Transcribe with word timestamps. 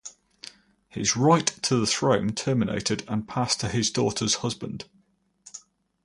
His 0.89 1.15
right 1.15 1.45
to 1.61 1.75
the 1.75 1.85
throne 1.85 2.29
terminated 2.29 3.03
and 3.07 3.27
passed 3.27 3.59
to 3.59 3.69
his 3.69 3.91
daughter's 3.91 4.33
husband. 4.41 4.85